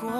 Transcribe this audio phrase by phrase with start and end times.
[0.00, 0.10] 过，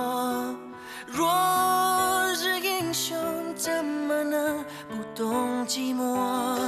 [1.07, 3.17] 若是英雄，
[3.57, 6.59] 怎么能不懂寂寞？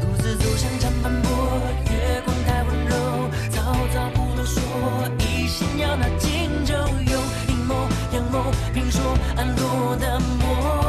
[0.00, 1.30] 独自走向长坂坡，
[1.90, 2.94] 月光太温柔，
[3.50, 4.60] 曹操不啰嗦，
[5.18, 6.74] 一心要拿荆州，
[7.10, 7.74] 用阴谋
[8.12, 9.00] 阳谋，明说
[9.36, 10.81] 暗夺的谋。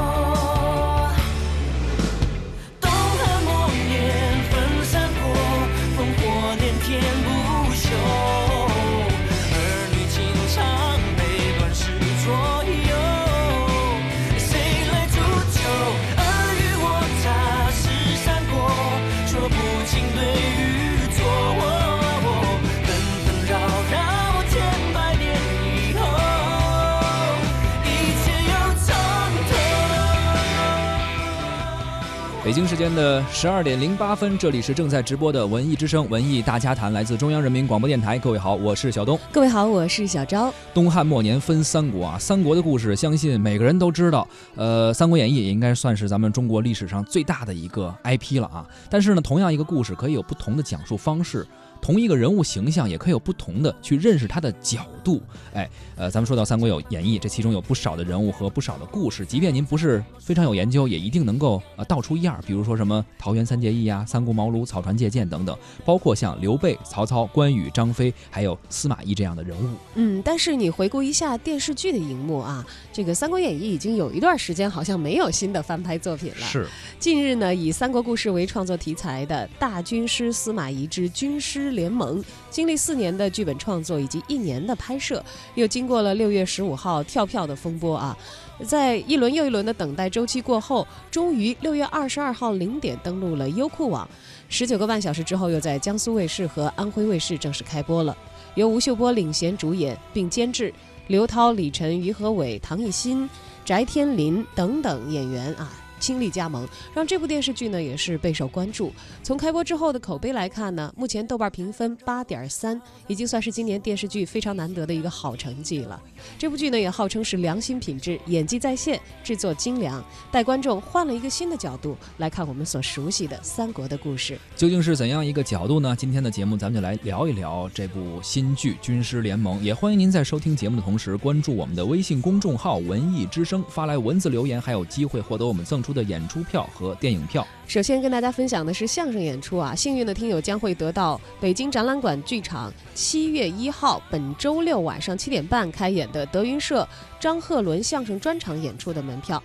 [32.44, 38.20] 北京时间的十二点零八分，这里是正在直播的文艺之声文艺大家谈，来自中央人民广播电台。
[38.20, 39.18] 各位好，我是小东。
[39.32, 40.54] 各位好，我是小昭。
[40.74, 44.28] 东汉末年分三国啊，三国的故事相信每个人都知道。
[44.56, 48.68] 呃，《三国演义》也应该算是咱们中国历史上最大的一个 IP 了啊。
[48.90, 51.48] 但是呢，同样一个故事可以有不同的讲述方式。
[51.84, 55.22] 同一个人物形象也可以有不同的去认识他的角度，
[55.54, 62.40] 哎，呃，咱们说到《三国有演义》，这其中有不少的人物和不少的故事，即便您不是非常有研究，也一定能够呃道出一二。
[62.48, 69.76] 比如说什么桃园三结义呀、三顾茅庐、草船借箭等等，包括像刘备、曹操、关羽、张飞，还有司马懿这样的人物。
[69.96, 76.48] 嗯，但是你回顾一下电视剧的荧幕啊，这个《三国演义》已经有一段时间好像没有新的翻拍作品了。
[76.48, 76.66] 是。
[76.98, 85.24] 近日呢，以三国故事为创作题材的《大军师司马懿之军师联盟》，经历四年的剧本创作以及一年的拍摄，
[85.56, 88.18] 又经过了六月十五号跳票的风波啊，
[88.66, 94.08] 在一轮又一轮的等待周期过后，终于六月二十二号零点登陆了优酷网，
[94.48, 98.16] 十九个半小时之后，又在江苏卫视和安徽卫视正式开播了，
[98.56, 100.74] 由吴秀波领衔主演并监制，
[101.08, 103.30] 刘涛、李晨、于和伟、唐艺昕、
[103.66, 105.72] 翟天临等等演员啊。
[106.04, 108.92] 倾力加盟，让这部电视剧呢也是备受关注。
[109.24, 116.02] 从开播之后的口碑来看呢，目前豆瓣评分八点三，已经算是今年电视剧非常难得的一个好成绩了。
[116.38, 124.38] 这部剧呢也号称是良心品质，演技在线，制作精良，带观众换了一个新的角度来看我们所熟悉的三国的故事。
[124.58, 125.96] 究竟是怎样一个角度呢？
[125.98, 129.58] 今天的节目咱们就来聊一聊这部新剧《军师联盟》。
[129.62, 135.93] 也欢迎您在收听节目的同时关注我们的微信公众号“文艺之声”，发来文字留言，还有机会获得我们赠出。
[135.94, 137.48] 的演出票和电影票。
[137.68, 146.88] 首先跟大家分享的是相声演出啊，幸运的听友将会得到北京展览馆剧场七月一号本周六晚上七点半开演的德云社
[147.20, 149.42] 张鹤伦相声专场演出的门票。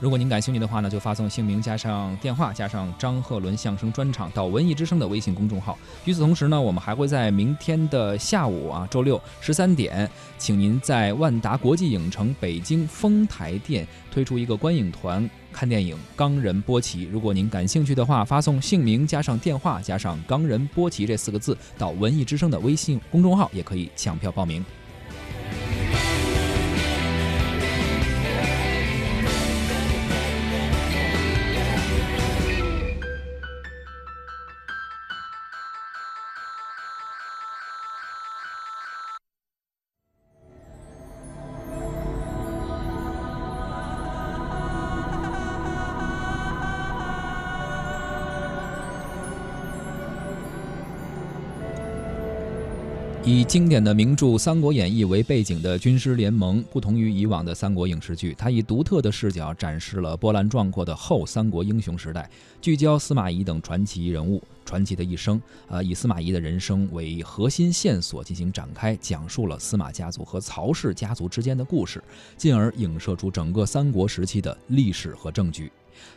[0.00, 5.76] 如果您感兴趣的话呢，就发送姓名加上电话加上张鹤伦相声专场到文艺之声的微信公众号。
[6.04, 17.06] 与此同时呢，我们还会在明天的下午啊，周六十三点，请您在万达国际影城北京丰台店推出一个观影团看电影《冈仁波齐》。
[17.10, 24.64] 如果您感兴趣的话，发送姓名加上电话加上“冈仁波齐”这四个字到文艺之声的微信公众号，也可以抢票报名。
[53.30, 72.02] 以经典的名著《三国演义》为背景的军师联盟，不同于以往的三国影视剧，它以独特的视角展示了波澜壮阔的后三国英雄时代，聚焦司马懿等传奇人物传奇的一生，呃，以司马懿的人生为核心线索进行展开，讲述了司马家族和曹氏家族之间的故事，
[72.38, 75.70] 进而影射出整个三国时期的历史和政局。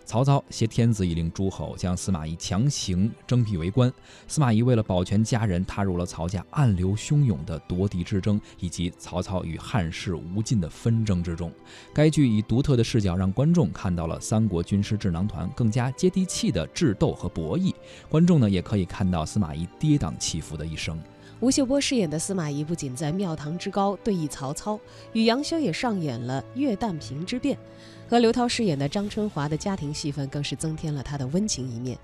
[0.05, 3.91] 曹操挟天子以令诸侯，将司马懿强行征辟为官。
[4.27, 11.51] 司马懿为了保全家人，踏入了曹家暗流汹涌的夺嫡之争，以及曹操与汉室无尽的纷争之中。
[11.93, 17.73] 该剧以独特的视角，让观众看到了三国军师智囊团更加接地气的智斗和博弈。
[18.09, 20.99] 观众呢，也可以看到司马懿跌宕起伏的一生。
[21.41, 24.79] 吴秀波饰演的司马懿不仅在庙堂之高对弈曹操，
[25.11, 27.57] 与杨修也上演了月旦平之变。
[28.07, 31.97] 和刘涛饰演的张春华的家庭戏份更是增添了他的温情一面。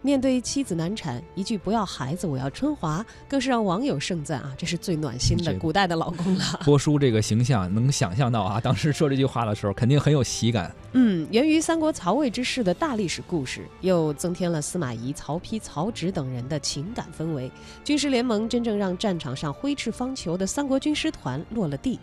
[0.00, 6.44] 面对妻子难产，一句“不要孩子，我要春华”，更是让网友盛赞啊，这是最暖心的古代的老公了。
[6.64, 10.72] 郭叔这个形象能想象到啊， 当时说这句话的时候，肯定很有喜感。
[10.92, 17.50] 嗯，源于三国曹魏之事的大历史故事，又增添了司马懿、曹丕、曹植等人的情感氛围。
[17.82, 21.98] 军师联盟真正让战场上挥斥方遒的三国军师团落了地。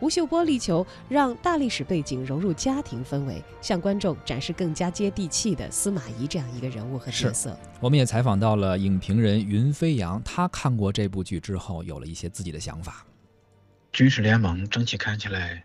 [0.00, 7.58] 吴秀波力求让大历史背景融入家庭氛围，向观众展示更加接地气的司马懿这样一个人物和角色。
[7.80, 13.06] 我们也采访到了影评人云飞扬，他看过这部剧之后，有了一些自己的想法。
[13.92, 15.64] 军事联盟整体看起来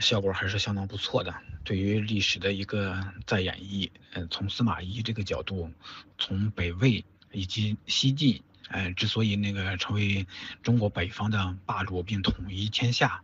[0.00, 1.32] 效果还是相当不错的，
[1.62, 3.88] 对于历史的一个再演绎。
[4.14, 5.70] 嗯，从司马懿这个角度，
[6.18, 10.26] 从北魏以及西晋呃，之所以那个成为
[10.62, 13.22] 中国北方的霸主并统一天下，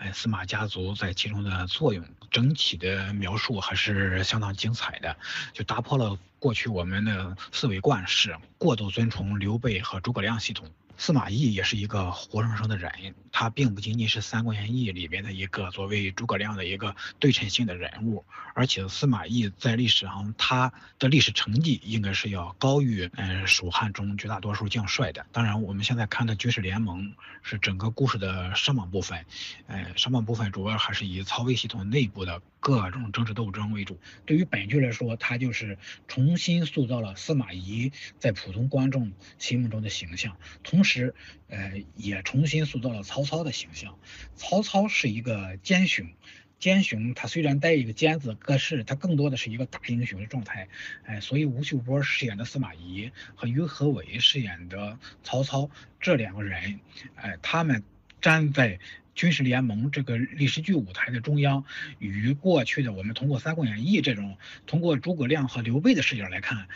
[0.00, 5.14] 哎，司马家族在其中的作用，整体的描述还是相当精彩的，
[5.52, 10.66] 就打破了过去我们的思维惯式，过度尊崇刘备和诸葛亮系统。
[11.00, 25.24] 司马懿也是一个活生生的人，他并不仅仅是《三国演义》里边的一个作为诸葛亮的一个对称性的人物，而且司马懿在历史上他的历史成绩应该是要高于嗯蜀汉中绝大多数将帅的。
[25.32, 29.24] 当然，我们现在看的军事联盟是整个故事的上半部分，
[29.68, 33.98] 呃，上半部分主要还是以曹魏系统内部的各种政治斗争为主。
[34.26, 40.89] 对于本剧来说，它就是重新塑造了司马懿在普通观众心目中的形象，同时。
[40.90, 41.14] 时，
[41.48, 43.96] 呃，也重新塑造了曹操的形象。
[44.34, 46.06] 曹操是一个奸雄，
[46.58, 50.68] 奸雄他虽然带一个奸字，可是他更多的是一个大英雄的状态。
[51.04, 55.70] 哎，所以吴秀波饰演的司马懿和于和伟饰演的曹操
[56.00, 56.80] 这两个人，
[57.14, 57.84] 哎，他们
[58.20, 58.80] 站在
[59.14, 61.64] 军事联盟这个历史剧舞台的中央，
[61.98, 64.36] 与过去的我们通过《三国演义》这种
[64.66, 66.68] 通过诸葛亮和刘备的视角来看。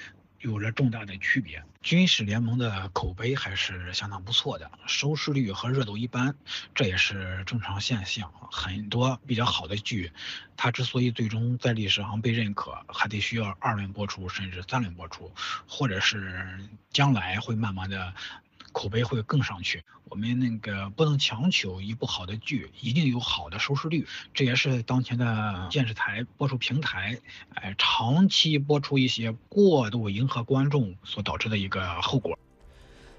[0.45, 1.63] 有着重大的区别。
[1.83, 6.35] 军事联盟的口碑还是相当不错的，收视率和热度一般，
[6.75, 8.31] 这也是正常现象。
[8.53, 10.13] 很多比较好的剧，
[10.57, 15.33] 它之所以最终在历史上被认可，还得需要二轮播出，甚至三轮播出，
[15.67, 16.59] 或者是
[16.91, 18.15] 将来会慢慢的。
[18.75, 19.83] 口碑会更上去。
[20.11, 27.19] 我们那个不能强求一部好的剧一定有好的收视率，这也是当前的电视台播出平台，
[27.55, 32.39] 哎，长期播出一些过度迎合观众所导致的一个后果。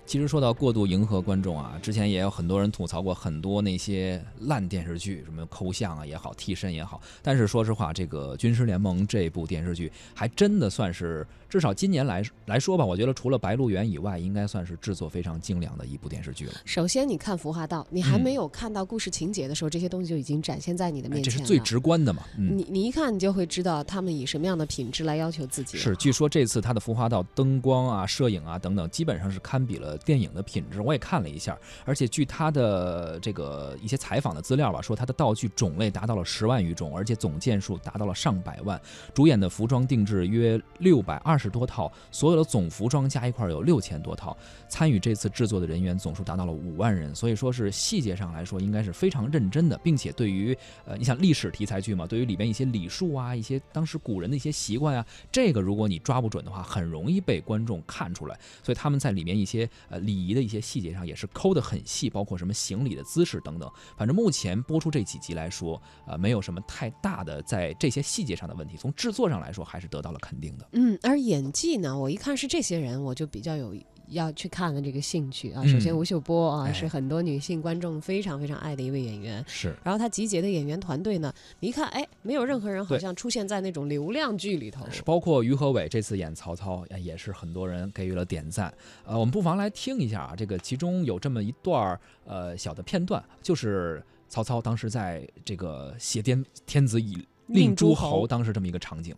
[0.06, 7.02] 其实说到过度迎合观众啊，之前也有很多人吐槽过很多那些烂电视剧，什么抠像啊也好，替身也好。
[7.22, 16.54] 但是说实话，这个《军师联盟》这部电视剧还真的算是，至少今年来来说吧，我觉得除了《白鹿原》以外，应该算是制作非常精良的一部电视剧了。
[16.66, 21.38] 首先，你看《服化道》，你还没有看到故事情节的时候，这些东西就已经展现在你的面前了。
[21.40, 22.24] 这是最直观的嘛？
[22.38, 25.78] 你你一看，你就会知道他们以什么样的品质来要求自己。
[25.78, 30.82] 是，据说这次他的《服化道》灯光啊、摄影啊等等，基本上是堪比了电影的品质。
[30.82, 38.80] 我也看了一下，而且据他的这个一些采访的资料吧，说他的道具种类达到了十万余种，而且总件数达到了上百万。
[39.14, 44.36] 主演的服装定制约六百二十多套，所有的总服装加一块有六千多套。
[44.68, 58.38] 参与这次制作的人员总数达到了五万人，所以说是细节上来说应该是非常认真的，并且对于呃，你想历史题材剧嘛，对于里边一些礼数啊，一些当时古人的一些习惯啊，这个如果你抓不准的话，很容易被观众看出来。
[58.64, 60.62] 所以他们在里面一些呃礼仪的一些。
[60.66, 63.72] 细节上也是抠得很细，包括什么行礼的姿势等等。
[63.96, 68.76] 反正目前播出这几集来说，呃，没有什么太大的在这些细节上的问题。
[68.78, 70.68] 从制作上来说，还是得到了肯定的。
[70.72, 73.76] 嗯，而演技呢，我一看是这些人，我就比较有。
[74.10, 79.76] 要去看的这个兴趣啊，首先吴秀波啊是很多女性观众非常非常爱的一位演员，是。
[79.84, 84.86] 然后他集结的演员团队呢，你一看，哎，没有任何人好像出现在那种流量剧里头。
[84.92, 88.74] 是，包括于和伟这次演曹操，也是很多人给予了点赞。
[89.06, 99.16] 呃，我们不妨来听一下啊，这个其中有这么一段呃小的片段，就是曹操当时在这个挟天天子以令诸侯当时这么一个场景。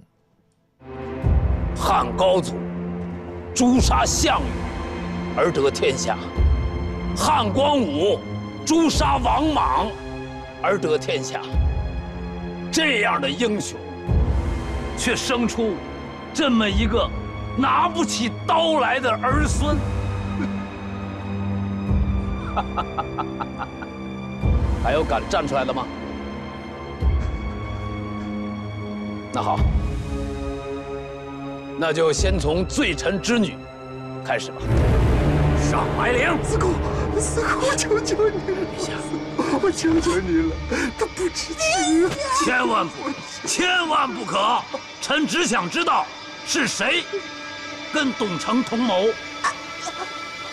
[1.75, 2.53] 汉高祖
[3.53, 4.77] 诛杀项羽。
[5.38, 6.17] 而得天下，
[7.15, 8.20] 汉光武
[8.65, 9.88] 诛杀王莽
[10.63, 11.41] 而得天下。
[12.72, 13.77] 这样的英雄，
[14.98, 15.75] 却生出
[16.34, 17.08] 这么一个
[17.56, 19.77] 拿不起刀来的儿孙。
[24.84, 25.86] 还有敢站出来的吗？
[29.32, 29.60] 那好，
[31.77, 33.56] 那就先从罪臣之女
[34.25, 34.58] 开始吧。
[35.78, 36.74] 上白灵，四姑，
[37.20, 38.66] 四姑，我求求你了，
[39.62, 40.56] 我求求你了，
[40.98, 42.10] 他不知情，
[42.44, 44.60] 千万不，千万不可！
[45.04, 46.04] 臣只想知道
[46.48, 47.04] 是谁
[47.94, 49.08] 跟董承同谋。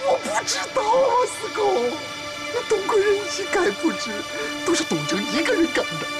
[0.06, 1.08] 我不知道啊，
[1.40, 1.96] 四姑，
[2.52, 4.10] 那董贵人一概不知，
[4.66, 6.13] 都是董承一个人干的。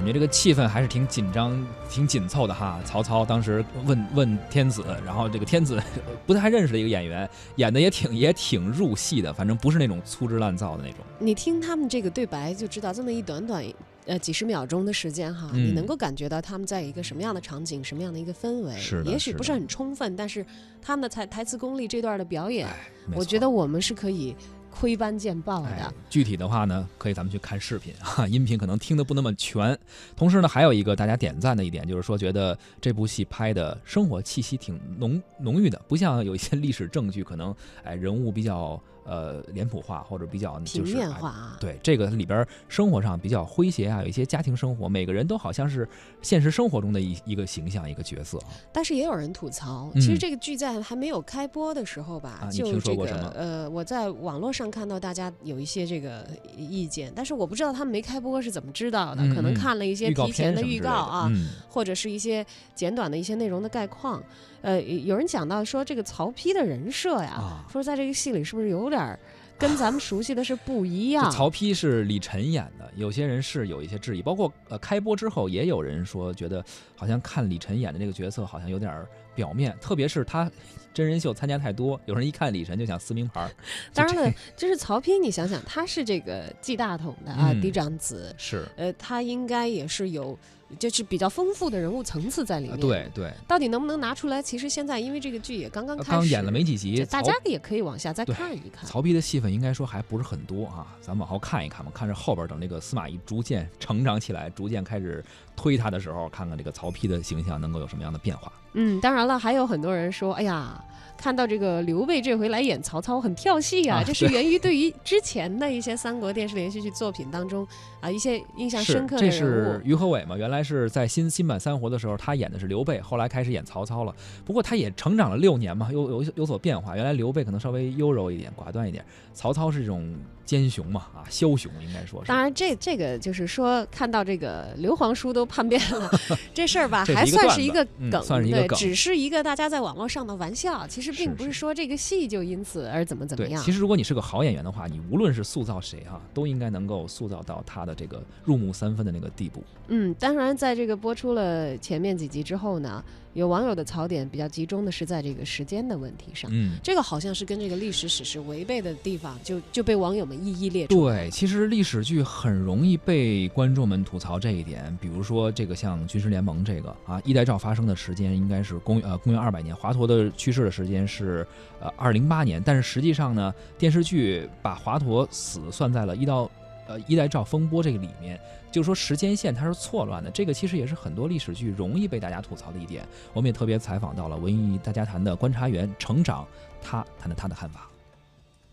[0.00, 2.80] 感觉这个气氛还是挺紧张、挺紧凑的哈。
[2.86, 5.78] 曹操当时问问天子，然后这个天子
[6.26, 11.00] 不太认识的一个演员，演的也挺也挺入戏的，反正不是那种粗制滥造的那种。
[11.18, 13.62] 你听他们这个对白就知道，这么一短短
[14.06, 18.74] 呃几十秒钟的时间哈，你能够感觉到他们在一个什么样的场景、什么样的一个氛围。
[18.78, 20.42] 是也许不是很充分，但是
[20.80, 22.66] 他们的台台词功力这段的表演，
[23.14, 24.34] 我觉得我们是可以。
[24.70, 29.78] 窥斑见豹哎的。，具体的话呢，可以咱们去看视频啊，音频可能听得不那么全。
[30.16, 45.88] 同时呢，还有一个大家点赞的一点，就是说觉得这部戏拍的生活气息挺浓浓郁的，不像有一些历史证据可能哎人物比较呃脸谱化或者比较平就是哎面化啊，对这个里边生活上比较诙谐啊，有一些家庭生活，每个人都好像是
[46.22, 48.48] 现实生活中的一一个形象一个角色啊。
[48.72, 56.26] 但是也有人吐槽，嗯其实这个剧在还没有开播的时候吧，就这个呃，我在网络上看到大家有一些这个
[56.56, 64.22] 意见，但是我不知道他们没开播是怎么知道的，嗯可能嗯看了一些提前的预告啊，嗯，或者是一些简短的一些内容的概况。
[64.62, 69.18] 呃，有人讲到说这个曹丕的人设呀，啊说在这个戏里是不是有点儿
[69.58, 71.24] 跟咱们熟悉的是不一样？
[71.24, 76.64] 这曹丕是李晨演的，有些人是有一些质疑，包括呃开播之后也有人说觉得
[76.96, 80.50] 好像看李晨演的这个角色好像有点儿表面，特别是他
[80.92, 83.50] 真人秀参加太多，有人一看李晨就想撕名牌儿。
[83.94, 90.36] 当然了，就是曹丕，你想想，他是这个季大统的啊，嗯嫡长子，是，呃，他应该也是有
[90.78, 92.80] 就是比较丰富的人物层次在里呃面。
[92.80, 94.40] 对对，到底能不能拿出来？
[94.40, 98.84] 其实现在因为这个剧也刚刚开始，刚演了没几集，大家也可以往下再看一看。
[98.88, 105.24] 曹丕的戏份应该说还不是很多啊，咱往后看一看吧，看着后边等这个司马懿逐渐成长起来，逐渐开始
[105.56, 108.52] 推他的时候，看看这个曹丕的形象能够有什么样的变化。
[108.74, 110.82] 嗯，当然了，还有很多人说，哎呀。
[111.20, 117.66] 看到这个刘备这回来演曹操很跳戏啊，啊这是源于对于之前的一些三国电视连续剧作品当中
[118.00, 119.82] 啊一些印象深刻的这人物是。
[119.84, 120.34] 于和伟嘛？
[120.34, 124.14] 原来是在新新版三国的时候，他演的是刘备，后来开始演曹操了。
[124.46, 126.96] 不过他也成长了六年嘛，有有有所变化。
[126.96, 132.28] 原来刘备可能稍微优柔一点，寡断一点；曹操是这种奸雄嘛，啊，枭雄应该说是。
[132.28, 136.10] 当然这，这个就是说，看到这个刘皇叔都叛变了，
[136.54, 143.62] 这事儿吧，还算是一个嗯梗，对，算是一个梗只是一个大家在网络上的玩笑，其实并不是说这个戏就因此而怎么怎么对，样。
[143.62, 149.62] 其实如果你是个好演员的话，你无论是塑造谁哈、都应该能够塑造到他的这个入木三分的那个地步。
[149.88, 153.02] 嗯，当然，在这个播出了前面几集之后呢，
[153.34, 156.50] 有网友的槽点比较集中的是在这个时间的问题上。
[156.52, 161.08] 嗯，这个好像是跟这个历史史实违背的地方，就就被网友们一一列出。
[161.08, 171.46] 对，其实历史剧很容易被观众们吐槽这一点，比如说这个像《军师联盟》这个啊，一代诏发生的时间应该是公呃公元二百年，华佗的去世的时间是
[171.80, 176.50] 呃二零八年，但是实际上呢，电视剧把华佗死算在了一到
[176.90, 178.38] 呃一代诏风波这个里面，
[178.72, 183.06] 就是说时间线它是错乱的，这个其实也是很多历史剧容易被大家吐槽的一点。
[183.32, 186.44] 我们也特别采访到了文艺大家谈的观察员成长，
[186.82, 187.88] 他谈了他的看法。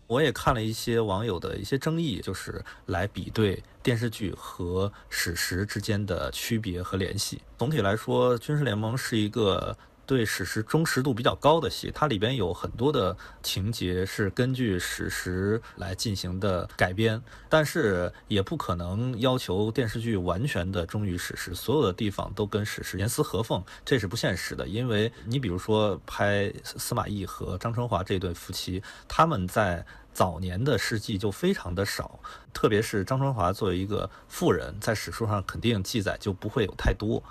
[0.08, 7.40] 我也看了一些网友的一些争议，就是来比对电视剧和史实之间的区别和联系。
[7.56, 9.76] 总体来说，《军事联盟》是一个
[10.08, 24.66] 对史实忠实度比较高的戏，它里边有很多的情节是根据史实来进行的改编，但是也不可能要求电视剧完全的忠于史实，所有的地方都跟史实严丝合缝，这是不现实的。
[24.66, 29.84] 因为你比如说拍司马懿和张春华这对夫妻，他们在
[30.14, 32.18] 早年的事迹就非常的少，
[32.54, 37.22] 特别是张春华作为一个妇人，在史书上肯定记载就不会有太多。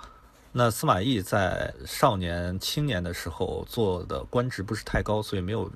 [0.52, 5.70] 那司马懿在少年、青年的时候做的官职不是太高，所以没有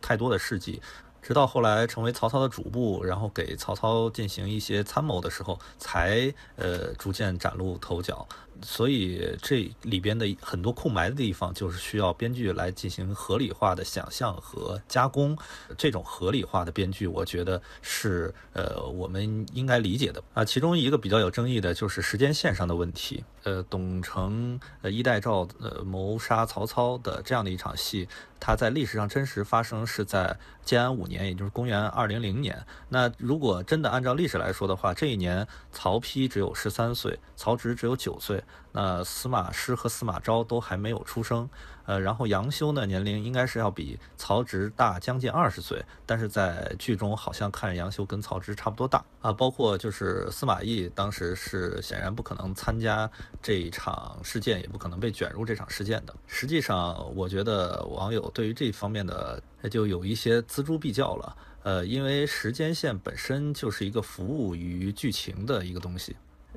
[0.00, 0.80] 太多的事迹。
[1.20, 8.26] 直到后来成为曹操的主簿，然后给曹操进行一些参谋的时候，才呃逐渐崭露头角。
[8.62, 15.36] 所以这里边的很多空白的地方，就是需要编剧来进行合理化的想象和加工。
[15.76, 20.44] 这种合理化的编剧，我觉得是呃我们应该理解的啊。
[20.44, 23.24] 其中一个比较有争议的就是时间线上的问题。
[23.44, 28.06] 呃，董承呃一代诏呃谋杀曹操的这样的一场戏，
[28.38, 32.66] 它在历史上真实发生是在建安五年，也就是公元二零零年。
[32.90, 41.48] 那如果真的按照历史来说的话，这一年曹丕只有十三岁，曹植只有九岁，那司马师和司马昭都还没有出生。
[41.86, 49.32] 呃，然后杨修呢年龄应该是要比曹植大将近二十岁，但是在剧中好像看杨修跟曹植差不多大啊。
[49.32, 56.14] 包括就是司马懿当时是显然不可能参加这一场事件，也不可能被卷入这场事件的。
[56.26, 61.36] 实际上，我觉得网友对于这方面的就有一些锱铢必较了。
[61.62, 66.14] 呃，因为时间线本身就是一个服务于剧情的一个东西。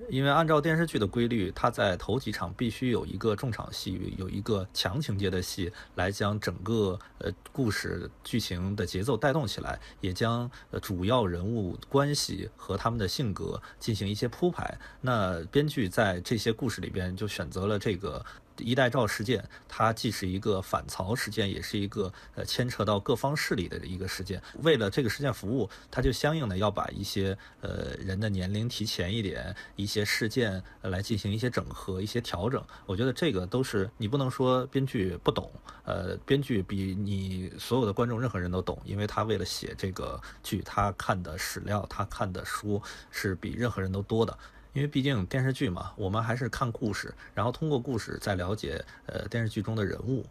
[0.09, 14.77] 因为按照电视剧的规律，它在头几场必须有一个重场戏，有一个强情节的戏，来将整个呃故事剧情的节奏带动起来，也将呃主要人物关系和他们的性格进行一些铺排。
[15.01, 18.25] 那编剧在这些故事里边就选择了这个
[18.61, 24.41] 一代诏事件，它既是一个反曹事件，也是一个呃牵扯到各方势力的一个事件。
[24.61, 32.63] 为了这个事件服务，它就相应的要把一些呃人的年龄提前一点，一些事件来进行一些整合、一些调整。
[32.85, 35.51] 我觉得这个都是你不能说编剧不懂，
[35.83, 44.37] 呃，编剧比你所有的观众任何人都懂，因为他为了写这个剧，他看的史料、他看的书是比任何人都多的。
[44.73, 50.25] 因为毕竟电视剧嘛，我们还是看故事，然后通过故事再了解呃电视剧中的人物。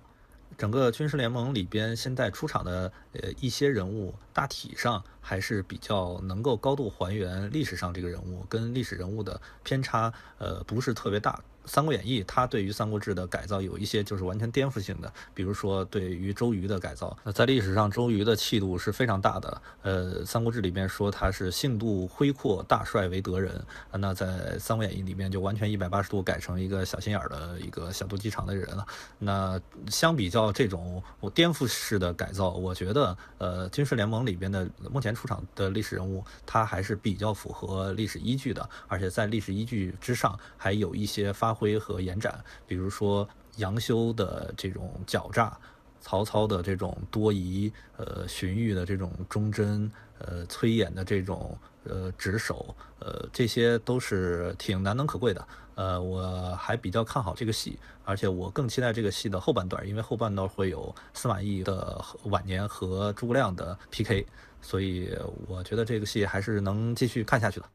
[0.59, 11.33] 整个军事联盟里边现在出场的呃一些人物，大体上还是比较能够高度还原历史上这个人物，跟历史人物的偏差呃不是特别大。
[11.65, 17.17] 《三国演义》它对于《三国志》的改造有一些就是完全颠覆性的，比如说对于周瑜的改造。
[17.23, 19.63] 那在历史上，周瑜的气度是非常大的。
[19.83, 23.63] 呃，《三国志》里面说他是性度恢阔，大帅为德人。
[23.93, 24.27] 那在
[24.59, 28.87] 《三国演义》里面就完全一百八十度改成一个小心眼儿的一个小肚鸡肠的人了。
[29.19, 31.03] 那相比较这种
[31.35, 41.50] 颠覆式的改造，我觉得呃，《军事联盟》里边的目前出场的历史人物，他还是比较符合历史依据的，而且在历史依据之上还有一些发。
[41.51, 45.59] 发挥和延展，比如说杨修的这种狡诈，
[46.01, 55.45] 曹操的这种多疑，呃，荀彧的这种忠贞，呃，崔琰的这种呃执守，呃，这些都是挺难能可贵的。
[55.75, 64.25] 呃，我还比较看好这个戏，而且我更期待这个戏的后半段，因为后半段会有司马懿的晚年和诸葛亮的 PK，
[64.63, 65.11] 所以
[65.49, 67.67] 我觉得这个戏还是能继续看下去的。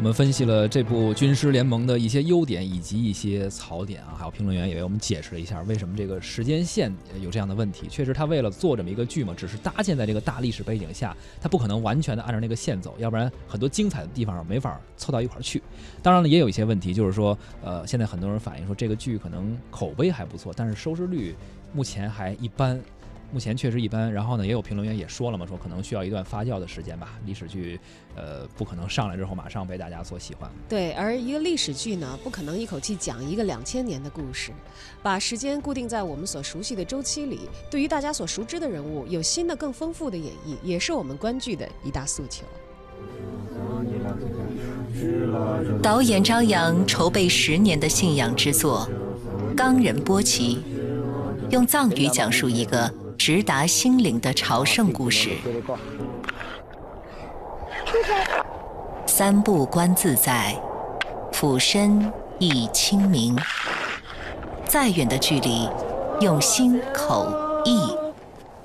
[0.00, 7.86] 我们分析了这部《军师联盟》的一些优点以及一些槽点啊，还有评论员也为我们解释了一下为什么这个时间线有这样的问题。
[7.86, 15.62] 确实，他为了做这么一个剧嘛，只是搭建在这个大历史背景下，他不可能完全的按照那个线走，要不然很多精彩的地方没法凑到一块儿去。
[16.02, 21.34] 当然了，也有一些问题，就是说，呃，现在很多人反映说这个剧可能口碑还不错，但是收视率
[21.74, 22.80] 目前还一般。
[23.32, 27.16] 目前确实一般，然后呢，也有评论员也说了嘛，说可能需要一段发酵的时间吧。
[27.24, 27.78] 历史剧，
[28.16, 30.50] 呃，不可能上来之后马上被大家所喜欢。
[30.68, 34.50] 对，而一个历史剧呢，不可能一口气讲一个两千年的故事，
[35.00, 37.42] 把时间固定在我们所熟悉的周期里。
[37.70, 42.44] 对于大家所熟知的人物，有新的、更丰富的演绎，也是我们观剧的一大诉求。
[45.80, 48.88] 导演张扬筹备十年的信仰之作
[49.54, 50.56] 《冈仁波齐》，
[51.50, 52.92] 用藏语讲述一个。
[53.20, 55.32] 直达心灵的朝圣故事。
[59.04, 60.58] 三步观自在，
[61.30, 63.36] 俯身意清明。
[64.64, 65.68] 再远的距离，
[66.22, 67.30] 用心口
[67.66, 67.90] 意，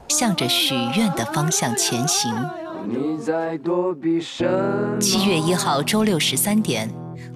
[0.08, 2.34] 向着许愿的方向前行。
[5.02, 6.90] 七月一号周六十三点，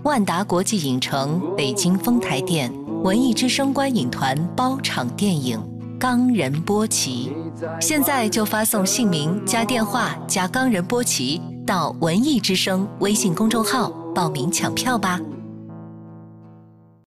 [0.03, 2.71] 万达国际影城北京丰台店
[3.03, 5.61] 文艺之声观影团包场电影。
[5.99, 7.29] 冈仁波齐，
[7.81, 15.19] 现在就发送姓名加电话加冈仁波齐到文艺之声微信公众号报名抢票吧。